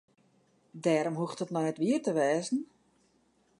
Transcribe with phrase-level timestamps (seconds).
[0.83, 2.59] Dêrom hoecht it noch net wier te wêzen.